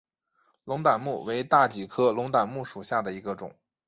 [0.63, 3.53] 龙胆木为大戟科龙胆木属下的一个种。